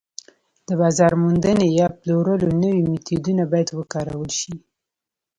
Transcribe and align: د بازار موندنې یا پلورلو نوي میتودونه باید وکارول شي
د 0.67 0.69
بازار 0.81 1.13
موندنې 1.21 1.67
یا 1.79 1.87
پلورلو 1.99 2.49
نوي 2.63 2.81
میتودونه 2.91 3.43
باید 3.51 3.69
وکارول 3.79 4.29
شي 4.39 4.53